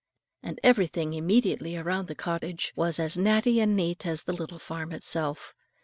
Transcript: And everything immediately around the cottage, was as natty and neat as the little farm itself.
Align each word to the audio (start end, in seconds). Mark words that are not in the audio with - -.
And 0.41 0.59
everything 0.63 1.13
immediately 1.13 1.77
around 1.77 2.07
the 2.07 2.15
cottage, 2.15 2.73
was 2.75 2.99
as 2.99 3.19
natty 3.19 3.59
and 3.59 3.75
neat 3.75 4.03
as 4.07 4.23
the 4.23 4.33
little 4.33 4.57
farm 4.57 4.91
itself. 4.93 5.53